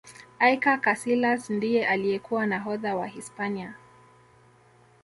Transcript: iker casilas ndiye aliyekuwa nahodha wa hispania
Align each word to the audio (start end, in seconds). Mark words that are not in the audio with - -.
iker 0.53 0.81
casilas 0.81 1.49
ndiye 1.49 1.87
aliyekuwa 1.87 2.45
nahodha 2.47 2.95
wa 2.95 3.07
hispania 3.07 3.73